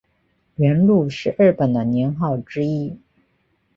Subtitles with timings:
[0.55, 2.97] 元禄是日本的年号之一。